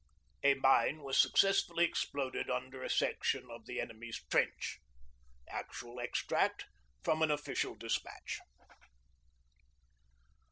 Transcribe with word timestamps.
a 0.43 0.55
mine 0.55 1.03
was 1.03 1.15
successfully 1.21 1.85
exploded 1.85 2.49
under 2.49 2.81
a 2.81 2.89
section 2.89 3.45
of 3.51 3.67
the 3.67 3.79
enemy's 3.79 4.19
trench...._' 4.31 4.79
ACTUAL 5.53 5.99
EXTRACT 5.99 6.65
FROM 7.03 7.21
AN 7.21 7.29
OFFICIAL 7.29 7.75
DESPATCH. 7.75 8.39